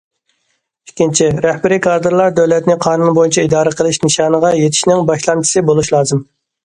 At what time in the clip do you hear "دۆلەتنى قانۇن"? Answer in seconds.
2.39-3.13